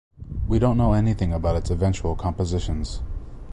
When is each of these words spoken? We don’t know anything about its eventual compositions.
We 0.47 0.57
don’t 0.57 0.77
know 0.79 0.93
anything 0.93 1.31
about 1.31 1.57
its 1.57 1.69
eventual 1.69 2.15
compositions. 2.15 3.01